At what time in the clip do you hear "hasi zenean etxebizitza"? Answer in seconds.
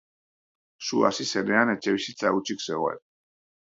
1.11-2.33